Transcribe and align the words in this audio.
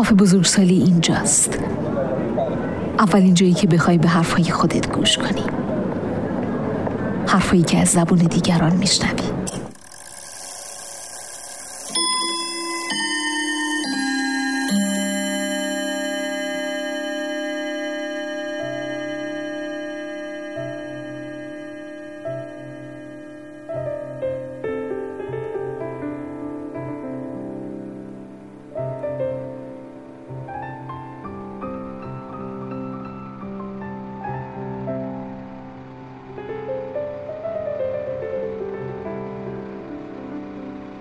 کافه 0.00 0.14
بزرگسالی 0.14 0.78
اینجاست. 0.78 1.58
اولین 2.98 3.34
جایی 3.34 3.52
که 3.52 3.66
بخوای 3.66 3.98
به 3.98 4.08
حرفهای 4.08 4.44
خودت 4.44 4.92
گوش 4.92 5.18
کنی. 5.18 5.44
حرفایی 7.26 7.62
که 7.62 7.78
از 7.78 7.88
زبون 7.88 8.18
دیگران 8.18 8.76
میشنوی. 8.76 9.39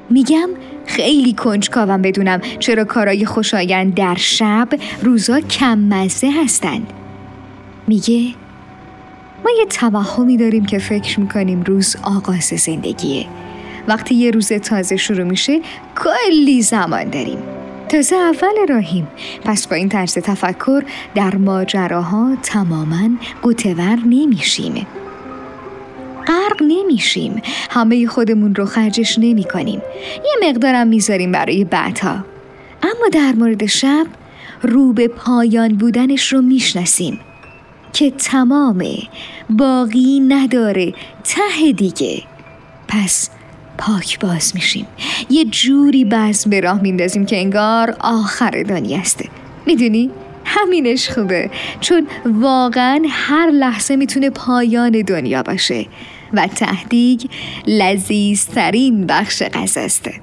میگم 0.10 0.50
خیلی 0.86 1.34
کنجکاوم 1.34 2.02
بدونم 2.02 2.42
چرا 2.60 2.84
کارای 2.84 3.26
خوشایند 3.26 3.94
در 3.94 4.16
شب 4.16 4.68
روزا 5.04 5.40
کم 5.40 5.80
مزه 5.80 6.32
هستند. 6.44 6.94
میگه 7.88 8.34
ما 9.44 9.52
یه 9.60 9.66
توهمی 9.66 10.38
داریم 10.38 10.66
که 10.66 10.80
فکر 10.80 11.20
می‌کنیم 11.20 11.64
روز 11.64 11.96
آغاز 12.04 12.44
زندگیه. 12.44 13.26
وقتی 13.88 14.16
یه 14.16 14.32
روز 14.32 14.54
تازه 14.54 14.98
شروع 14.98 15.24
میشه 15.24 15.62
کلی 15.96 16.62
زمان 16.62 17.10
داریم. 17.10 17.38
تازه 17.90 18.16
اول 18.16 18.68
راهیم. 18.70 19.08
پس 19.46 19.68
با 19.68 19.76
این 19.76 19.90
طرز 19.90 20.14
تفکر 20.14 20.84
در 21.16 21.36
ماجراها 21.36 22.38
تماما 22.44 23.10
قوتور 23.42 24.00
نمیشیم. 24.06 24.88
نمیشیم. 26.62 27.42
همه 27.70 28.08
خودمون 28.08 28.56
رو 28.56 28.66
خرجش 28.66 29.20
نمی 29.20 29.44
کنیم 29.44 29.82
یه 30.16 30.50
مقدارم 30.50 30.88
می‌ذاریم 30.88 31.32
برای 31.32 31.64
بعدها. 31.64 32.26
اما 32.84 33.10
در 33.12 33.32
مورد 33.32 33.66
شب 33.66 34.08
رو 34.62 34.94
به 34.94 35.08
پایان 35.08 35.78
بودنش 35.78 36.34
رو 36.34 36.42
می‌شناسیم 36.42 37.20
که 37.94 38.12
تمامه 38.12 38.98
باقی 39.50 40.20
نداره 40.20 40.94
ته 41.24 41.72
دیگه. 41.72 42.22
پس 42.88 43.30
پاک 43.78 44.20
باز 44.20 44.52
میشیم. 44.56 44.88
یه 45.30 45.46
جوری 45.46 46.06
بزم 46.06 46.50
به 46.50 46.60
راه 46.60 46.82
میندازیم 46.82 47.26
که 47.26 47.38
انگار 47.38 47.96
آخر 48.00 48.64
دنیاسته 48.68 49.30
می‌دونی؟ 49.66 50.10
همینش 50.46 51.10
خوبه. 51.10 51.50
چون 51.80 52.08
واقعا 52.26 53.02
هر 53.10 53.50
لحظه 53.50 53.96
می‌تونه 53.96 54.30
پایان 54.30 54.92
دنیا 54.92 55.44
باشه. 55.44 55.86
و 56.34 56.48
تهدیگ 56.48 57.22
لذیذترین 57.68 59.08
بخش 59.08 59.44
غذاسته 59.44 60.14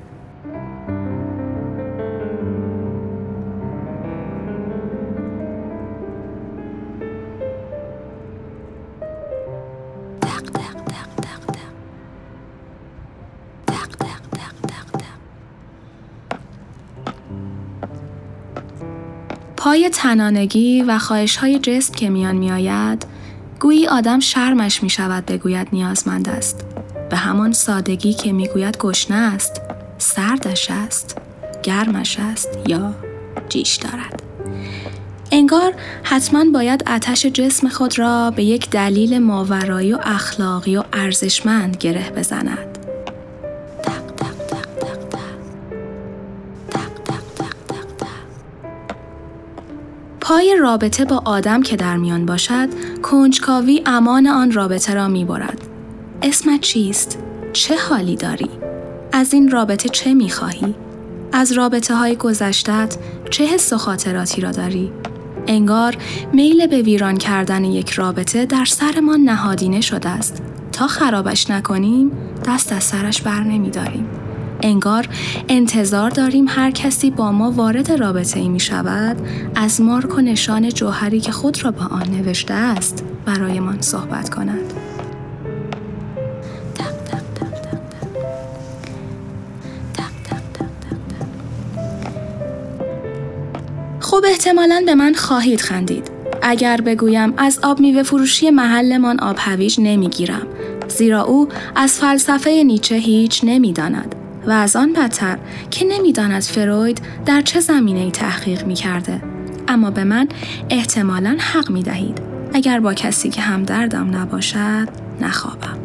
پای 19.56 19.90
تنانگی 19.90 20.82
و 20.82 20.98
خواهش 20.98 21.36
های 21.36 21.58
جسم 21.58 21.94
که 21.94 22.10
میان 22.10 22.36
میآید 22.36 23.15
گویی 23.60 23.86
آدم 23.86 24.20
شرمش 24.20 24.82
می 24.82 24.90
شود 24.90 25.26
بگوید 25.26 25.68
نیازمند 25.72 26.28
است. 26.28 26.64
به 27.10 27.16
همان 27.16 27.52
سادگی 27.52 28.14
که 28.14 28.32
می‌گوید 28.32 28.78
گشنه 28.78 29.16
است. 29.16 29.60
سردش 29.98 30.70
است. 30.70 31.18
گرمش 31.62 32.16
است 32.20 32.48
یا 32.68 32.94
جیش 33.48 33.76
دارد. 33.76 34.22
انگار 35.32 35.74
حتما 36.02 36.44
باید 36.54 36.84
آتش 36.88 37.26
جسم 37.26 37.68
خود 37.68 37.98
را 37.98 38.30
به 38.30 38.44
یک 38.44 38.70
دلیل 38.70 39.18
ماورایی 39.18 39.92
و 39.92 39.98
اخلاقی 40.02 40.76
و 40.76 40.84
ارزشمند 40.92 41.76
گره 41.76 42.10
بزند. 42.10 42.75
پای 50.28 50.56
رابطه 50.60 51.04
با 51.04 51.22
آدم 51.24 51.62
که 51.62 51.76
در 51.76 51.96
میان 51.96 52.26
باشد 52.26 52.68
کنجکاوی 53.02 53.82
امان 53.86 54.26
آن 54.26 54.52
رابطه 54.52 54.94
را 54.94 55.08
می 55.08 55.24
برد. 55.24 55.58
اسمت 56.22 56.60
چیست؟ 56.60 57.18
چه 57.52 57.76
حالی 57.76 58.16
داری؟ 58.16 58.50
از 59.12 59.32
این 59.32 59.50
رابطه 59.50 59.88
چه 59.88 60.14
می 60.14 60.30
خواهی؟ 60.30 60.74
از 61.32 61.52
رابطه 61.52 61.94
های 61.94 62.16
گذشتت 62.16 62.96
چه 63.30 63.44
حس 63.44 63.72
و 63.72 63.78
خاطراتی 63.78 64.40
را 64.40 64.50
داری؟ 64.50 64.92
انگار 65.46 65.96
میل 66.32 66.66
به 66.66 66.82
ویران 66.82 67.16
کردن 67.16 67.64
یک 67.64 67.90
رابطه 67.90 68.46
در 68.46 68.64
سرمان 68.64 69.20
نهادینه 69.20 69.80
شده 69.80 70.08
است. 70.08 70.42
تا 70.72 70.86
خرابش 70.86 71.50
نکنیم 71.50 72.10
دست 72.46 72.72
از 72.72 72.84
سرش 72.84 73.22
بر 73.22 73.40
نمی 73.40 73.70
داریم. 73.70 74.25
انگار 74.62 75.08
انتظار 75.48 76.10
داریم 76.10 76.44
هر 76.48 76.70
کسی 76.70 77.10
با 77.10 77.32
ما 77.32 77.50
وارد 77.50 77.92
رابطه 77.92 78.40
ای 78.40 78.48
می 78.48 78.60
شود 78.60 79.16
از 79.54 79.80
مارک 79.80 80.18
و 80.18 80.20
نشان 80.20 80.68
جوهری 80.68 81.20
که 81.20 81.32
خود 81.32 81.64
را 81.64 81.70
با 81.70 81.84
آن 81.84 82.10
نوشته 82.10 82.54
است 82.54 83.04
برایمان 83.24 83.80
صحبت 83.80 84.34
کند. 84.34 84.72
خب 94.00 94.24
احتمالا 94.28 94.82
به 94.86 94.94
من 94.94 95.14
خواهید 95.14 95.60
خندید. 95.60 96.10
اگر 96.42 96.80
بگویم 96.80 97.34
از 97.36 97.60
آب 97.62 97.80
میوه 97.80 98.02
فروشی 98.02 98.50
محلمان 98.50 99.20
آب 99.20 99.36
هویج 99.38 99.80
نمی‌گیرم 99.80 100.46
زیرا 100.88 101.22
او 101.22 101.48
از 101.76 101.98
فلسفه 101.98 102.62
نیچه 102.66 102.94
هیچ 102.94 103.40
نمی‌داند 103.44 104.14
و 104.46 104.50
از 104.50 104.76
آن 104.76 104.92
بدتر 104.92 105.38
که 105.70 105.84
نمی‌داند 105.84 106.42
فروید 106.42 107.00
در 107.26 107.40
چه 107.40 107.60
زمینه 107.60 108.00
ای 108.00 108.10
تحقیق 108.10 108.66
می 108.66 108.74
کرده. 108.74 109.22
اما 109.68 109.90
به 109.90 110.04
من 110.04 110.28
احتمالا 110.70 111.36
حق 111.40 111.70
می 111.70 111.82
دهید. 111.82 112.20
اگر 112.54 112.80
با 112.80 112.94
کسی 112.94 113.30
که 113.30 113.40
همدردم 113.40 114.16
نباشد 114.16 114.88
نخوابم 115.20 115.78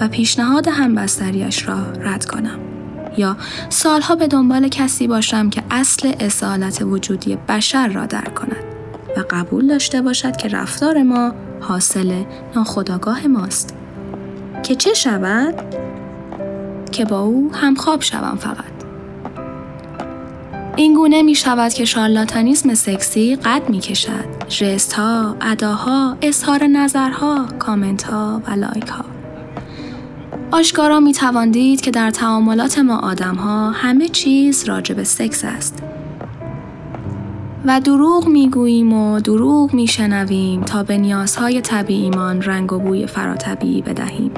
و 0.00 0.08
پیشنهاد 0.08 0.68
همبستریش 0.68 1.68
را 1.68 1.92
رد 1.92 2.24
کنم. 2.24 2.58
یا 3.16 3.36
سالها 3.68 4.14
به 4.14 4.26
دنبال 4.26 4.68
کسی 4.68 5.06
باشم 5.06 5.50
که 5.50 5.62
اصل 5.70 6.12
اصالت 6.20 6.82
وجودی 6.82 7.38
بشر 7.48 7.88
را 7.88 8.06
درک 8.06 8.34
کند 8.34 8.64
و 9.16 9.24
قبول 9.30 9.66
داشته 9.66 10.02
باشد 10.02 10.36
که 10.36 10.48
رفتار 10.48 11.02
ما 11.02 11.32
حاصل 11.60 12.24
ناخداگاه 12.56 13.26
ماست. 13.26 13.76
که 14.62 14.74
چه 14.74 14.94
شود؟ 14.94 15.83
که 16.94 17.04
با 17.04 17.20
او 17.20 17.50
همخواب 17.54 18.02
شوم 18.02 18.36
فقط. 18.40 18.74
این 20.76 20.94
گونه 20.94 21.22
می 21.22 21.34
شود 21.34 21.72
که 21.72 21.84
شارلاتانیسم 21.84 22.74
سکسی 22.74 23.36
قد 23.36 23.68
می 23.68 23.78
کشد. 23.78 24.48
جست 24.48 24.92
ها، 24.92 25.36
اداها، 25.40 26.16
اظهار 26.22 26.64
نظرها، 26.64 27.46
کامنت 27.58 28.02
ها 28.02 28.42
و 28.46 28.50
لایک 28.50 28.88
ها. 28.88 29.04
آشکارا 30.50 31.00
می 31.00 31.12
تواندید 31.12 31.80
که 31.80 31.90
در 31.90 32.10
تعاملات 32.10 32.78
ما 32.78 32.98
آدم 32.98 33.34
ها 33.34 33.70
همه 33.70 34.08
چیز 34.08 34.64
راجب 34.64 35.02
سکس 35.02 35.44
است. 35.44 35.82
و 37.64 37.80
دروغ 37.80 38.28
می‌گوییم 38.28 38.92
و 38.92 39.20
دروغ 39.20 39.74
میشنویم 39.74 40.60
تا 40.60 40.82
به 40.82 40.96
نیازهای 40.96 41.60
طبیعیمان 41.60 42.42
رنگ 42.42 42.72
و 42.72 42.78
بوی 42.78 43.06
فراتبیعی 43.06 43.82
بدهیم 43.82 44.30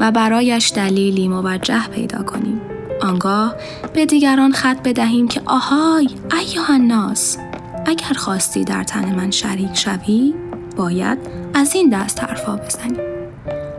و 0.00 0.10
برایش 0.10 0.72
دلیلی 0.72 1.28
موجه 1.28 1.88
پیدا 1.88 2.22
کنیم. 2.22 2.60
آنگاه 3.02 3.54
به 3.94 4.06
دیگران 4.06 4.52
خط 4.52 4.82
بدهیم 4.88 5.28
که 5.28 5.42
آهای 5.46 6.08
ایوه 6.40 6.70
الناس 6.70 7.38
اگر 7.86 8.12
خواستی 8.16 8.64
در 8.64 8.84
تن 8.84 9.14
من 9.14 9.30
شریک 9.30 9.74
شوی 9.74 10.34
باید 10.76 11.18
از 11.54 11.74
این 11.74 11.88
دست 11.88 12.24
حرفا 12.24 12.56
بزنی. 12.56 12.98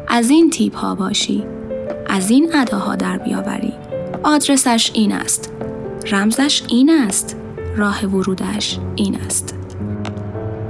از 0.07 0.29
این 0.29 0.49
تیپ 0.49 0.75
ها 0.75 0.95
باشی 0.95 1.43
از 2.09 2.29
این 2.29 2.55
اداها 2.55 2.95
در 2.95 3.17
بیاوری. 3.17 3.73
آدرسش 4.23 4.91
این 4.93 5.11
است. 5.11 5.51
رمزش 6.11 6.63
این 6.69 6.89
است. 6.89 7.35
راه 7.77 8.05
ورودش 8.05 8.79
این 8.95 9.15
است. 9.25 9.55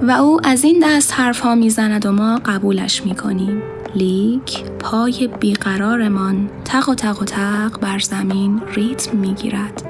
و 0.01 0.11
او 0.11 0.39
از 0.43 0.63
این 0.63 0.83
دست 0.83 1.13
حرف 1.13 1.39
ها 1.39 1.55
می‌زند 1.55 2.05
و 2.05 2.11
ما 2.11 2.41
قبولش 2.45 3.05
می 3.05 3.15
کنیم 3.15 3.61
لیک 3.95 4.63
پای 4.79 5.29
بیقرارمان 5.39 6.49
تق 6.65 6.89
و 6.89 6.95
تق 6.95 7.21
و 7.21 7.25
تق 7.25 7.79
بر 7.79 7.99
زمین 7.99 8.61
ریتم 8.75 9.17
می 9.17 9.33
گیرد 9.33 9.83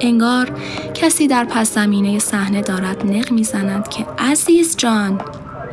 انگار 0.00 0.50
کسی 0.94 1.28
در 1.28 1.44
پس 1.44 1.74
زمینه 1.74 2.18
صحنه 2.18 2.62
دارد 2.62 3.06
نق 3.06 3.32
می‌زند 3.32 3.88
که 3.88 4.06
عزیز 4.18 4.76
جان 4.76 5.20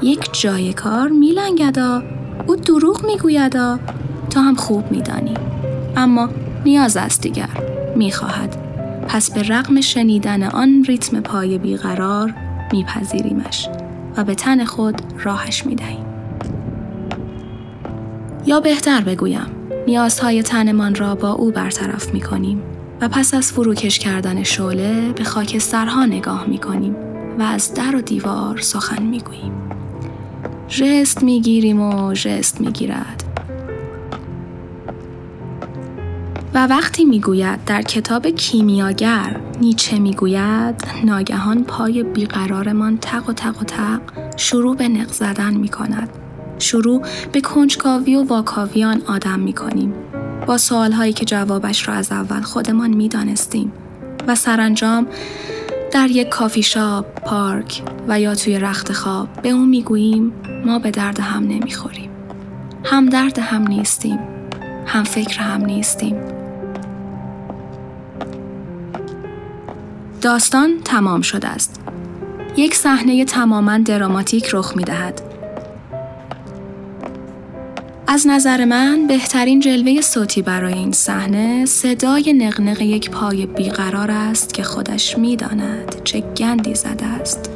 یک 0.02 0.42
جای 0.42 0.74
کار 0.74 1.08
میلنگدا 1.08 2.04
او 2.48 2.56
دروغ 2.56 3.06
میگویدا 3.06 3.80
تو 4.30 4.40
هم 4.40 4.56
خوب 4.56 4.92
میدانی. 4.92 5.34
اما 5.98 6.30
نیاز 6.66 6.98
است 6.98 7.22
دیگر 7.22 7.50
می‌خواهد. 7.96 8.58
پس 9.08 9.32
به 9.32 9.44
رغم 9.44 9.82
شنیدن 9.82 10.44
آن 10.44 10.84
ریتم 10.84 11.22
پای 11.22 11.58
بیقرار 11.58 12.34
میپذیریمش 12.72 13.70
و 14.18 14.24
به 14.24 14.36
تن 14.36 14.66
خود 14.66 15.02
راهش 15.24 15.66
می‌دهیم. 15.66 16.05
یا 18.48 18.60
بهتر 18.60 19.02
بگویم 19.02 19.48
نیازهای 19.88 20.44
تنمان 20.44 20.96
را 20.96 21.16
با 21.16 21.32
او 21.32 21.52
برطرف 21.52 22.14
می‌کنیم 22.14 22.62
و 23.02 23.10
پس 23.10 23.34
از 23.34 23.52
فروکش 23.52 24.00
کردن 24.00 24.44
شعله 24.44 25.12
به 25.12 25.24
خاکسترها 25.24 26.06
نگاه 26.06 26.46
می‌کنیم 26.48 26.96
و 27.40 27.42
از 27.42 27.74
در 27.74 27.96
و 27.96 28.02
دیوار 28.02 28.58
سخن 28.58 29.04
می‌گوییم 29.04 29.54
ژست 30.70 31.24
می‌گیریم 31.24 31.82
و 31.82 32.14
ژست 32.14 32.62
می‌گیرد 32.62 33.24
و 36.54 36.68
وقتی 36.68 37.06
می‌گوید 37.06 37.66
در 37.66 37.82
کتاب 37.82 38.28
کیمیاگر 38.28 39.40
نیچه 39.62 40.00
می‌گوید 40.00 40.76
ناگهان 41.04 41.64
پای 41.64 42.04
بیقرارمان 42.04 42.98
تق 42.98 43.30
و 43.30 43.34
تق 43.34 43.62
و 43.62 43.64
تق 43.64 44.02
شروع 44.38 44.76
به 44.76 44.88
نق 44.88 45.12
زدن 45.12 45.54
می 45.54 45.70
کند. 45.70 46.25
شروع 46.60 47.02
به 47.32 47.42
کنجکاوی 47.42 48.16
و 48.16 48.24
واکاوی 48.24 48.84
آن 48.84 49.02
آدم 49.08 49.40
می 49.40 49.54
کنیم. 49.54 49.94
با 50.46 50.58
سوالهایی 50.58 51.14
که 51.14 51.26
جوابش 51.26 51.88
را 51.88 51.94
از 51.94 52.12
اول 52.12 52.42
خودمان 52.42 52.90
می 52.90 53.10
دانستیم 53.10 53.72
و 54.28 54.36
سرانجام 54.36 55.08
در 55.92 56.12
یک 56.12 56.30
کافی 56.30 56.64
شاپ، 56.64 57.06
پارک 57.06 57.82
و 58.08 58.20
یا 58.20 58.36
توی 58.36 58.60
رخت 58.60 58.94
خواب 58.94 59.42
به 59.42 59.50
اون 59.50 59.70
می‌گوییم 59.70 60.34
ما 60.66 60.80
به 60.80 60.92
درد 60.92 61.20
هم 61.20 61.44
نمی‌خوریم. 61.44 62.10
هم 62.84 63.10
درد 63.10 63.40
هم 63.40 63.68
نیستیم. 63.68 64.20
هم 64.86 65.04
فکر 65.04 65.40
هم 65.40 65.66
نیستیم. 65.66 66.16
داستان 70.22 70.70
تمام 70.86 71.22
شده 71.22 71.48
است. 71.48 71.82
یک 72.58 72.76
صحنه 72.76 73.26
تماما 73.26 73.78
دراماتیک 73.78 74.50
رخ 74.54 74.74
می 74.76 74.84
دهد. 74.84 75.35
از 78.16 78.28
نظر 78.28 78.66
من 78.66 79.08
بهترین 79.08 79.60
جلوه 79.60 80.02
صوتی 80.02 80.42
برای 80.42 80.74
این 80.74 80.92
صحنه 80.92 81.66
صدای 81.66 82.34
نقنق 82.34 82.82
یک 82.82 83.10
پای 83.10 83.46
بیقرار 83.46 84.12
است 84.12 84.54
که 84.54 84.64
خودش 84.64 85.18
می‌داند 85.18 86.02
چه 86.04 86.20
گندی 86.20 86.76
زده 86.76 87.06
است. 87.06 87.50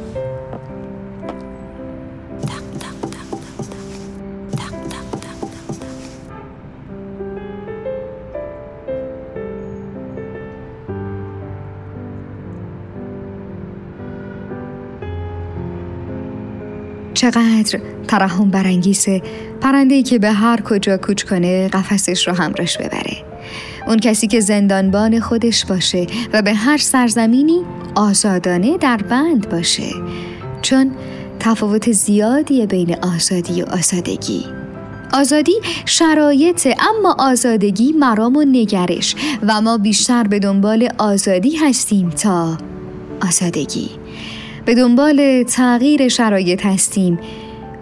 چقدر 17.14 17.80
ترحم 18.08 18.50
برانگیزه 18.50 19.22
پرنده 19.60 20.02
که 20.02 20.18
به 20.18 20.32
هر 20.32 20.60
کجا 20.60 20.96
کوچ 20.96 21.22
کنه 21.22 21.68
قفسش 21.68 22.28
رو 22.28 22.34
همراش 22.34 22.78
ببره. 22.78 23.16
اون 23.86 23.98
کسی 23.98 24.26
که 24.26 24.40
زندانبان 24.40 25.20
خودش 25.20 25.64
باشه 25.64 26.06
و 26.32 26.42
به 26.42 26.54
هر 26.54 26.76
سرزمینی 26.76 27.60
آزادانه 27.94 28.78
در 28.78 28.96
بند 28.96 29.48
باشه. 29.48 29.90
چون 30.62 30.90
تفاوت 31.40 31.92
زیادی 31.92 32.66
بین 32.66 32.96
آزادی 33.02 33.62
و 33.62 33.64
آزادگی 33.64 34.44
آزادی 35.12 35.60
شرایط 35.84 36.68
اما 36.80 37.16
آزادگی 37.18 37.92
مرام 37.92 38.36
و 38.36 38.44
نگرش 38.44 39.14
و 39.42 39.60
ما 39.60 39.78
بیشتر 39.78 40.22
به 40.22 40.38
دنبال 40.38 40.88
آزادی 40.98 41.56
هستیم 41.56 42.10
تا 42.10 42.58
آزادگی 43.22 43.90
به 44.64 44.74
دنبال 44.74 45.42
تغییر 45.42 46.08
شرایط 46.08 46.66
هستیم. 46.66 47.18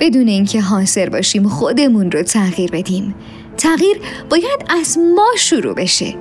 بدون 0.01 0.29
اینکه 0.29 0.61
حاضر 0.61 1.09
باشیم 1.09 1.49
خودمون 1.49 2.11
رو 2.11 2.23
تغییر 2.23 2.71
بدیم. 2.71 3.15
تغییر 3.57 4.01
باید 4.31 4.65
از 4.81 4.99
ما 4.99 5.29
شروع 5.39 5.75
بشه. 5.75 6.15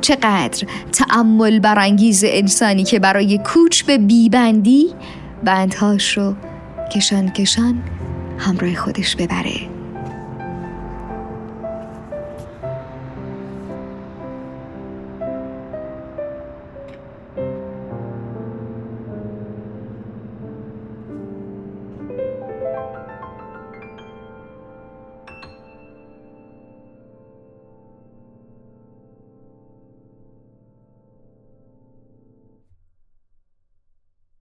چقدر 0.00 0.66
تعمل 0.92 1.58
برانگیز 1.58 2.24
انسانی 2.26 2.84
که 2.84 2.98
برای 2.98 3.38
کوچ 3.38 3.82
به 3.82 3.98
بیبندی 3.98 4.86
بندهاش 5.44 6.18
رو 6.18 6.34
کشان 6.94 7.30
کشان 7.30 7.82
همراه 8.38 8.74
خودش 8.74 9.16
ببره. 9.16 9.77